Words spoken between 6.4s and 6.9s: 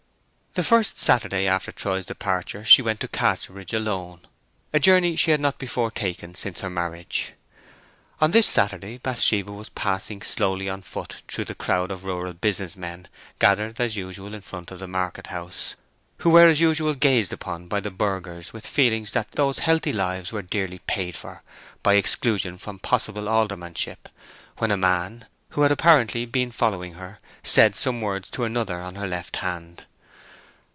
her